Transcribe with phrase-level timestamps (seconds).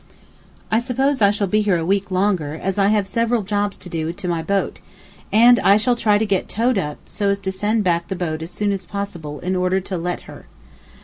[0.71, 3.87] I suppose I shall be here a week longer as I have several jobs to
[3.87, 4.81] do to my boat,
[5.31, 8.41] and I shall try to get towed up so as to send back the boat
[8.41, 10.47] as soon as possible in order to let her.